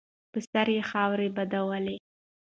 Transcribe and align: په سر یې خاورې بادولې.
په 0.31 0.39
سر 0.49 0.67
یې 0.75 0.81
خاورې 0.89 1.27
بادولې. 1.35 1.97